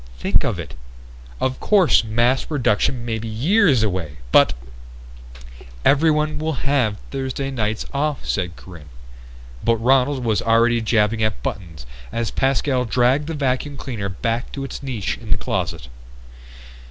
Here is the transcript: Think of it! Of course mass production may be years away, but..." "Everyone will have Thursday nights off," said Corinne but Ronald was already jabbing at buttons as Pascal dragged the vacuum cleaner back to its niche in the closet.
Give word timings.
Think 0.17 0.43
of 0.43 0.57
it! 0.57 0.73
Of 1.39 1.59
course 1.59 2.03
mass 2.03 2.43
production 2.43 3.05
may 3.05 3.19
be 3.19 3.27
years 3.27 3.83
away, 3.83 4.17
but..." 4.31 4.53
"Everyone 5.85 6.39
will 6.39 6.65
have 6.65 6.97
Thursday 7.11 7.51
nights 7.51 7.85
off," 7.93 8.25
said 8.25 8.55
Corinne 8.55 8.89
but 9.63 9.75
Ronald 9.77 10.25
was 10.25 10.41
already 10.41 10.81
jabbing 10.81 11.21
at 11.21 11.43
buttons 11.43 11.85
as 12.11 12.31
Pascal 12.31 12.83
dragged 12.83 13.27
the 13.27 13.35
vacuum 13.35 13.77
cleaner 13.77 14.09
back 14.09 14.51
to 14.53 14.63
its 14.63 14.81
niche 14.81 15.19
in 15.19 15.29
the 15.29 15.37
closet. 15.37 15.87